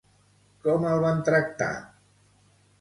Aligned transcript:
Com 0.63 0.87
el 0.93 1.05
van 1.05 1.23
tractar? 1.29 1.71